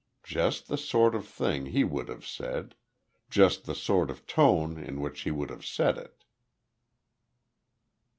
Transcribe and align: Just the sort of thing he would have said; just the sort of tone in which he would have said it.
Just 0.23 0.67
the 0.67 0.79
sort 0.79 1.13
of 1.13 1.27
thing 1.27 1.67
he 1.67 1.83
would 1.83 2.07
have 2.09 2.25
said; 2.25 2.73
just 3.29 3.65
the 3.65 3.75
sort 3.75 4.09
of 4.09 4.25
tone 4.25 4.79
in 4.83 4.99
which 4.99 5.21
he 5.21 5.29
would 5.29 5.51
have 5.51 5.63
said 5.63 5.95
it. 5.95 6.23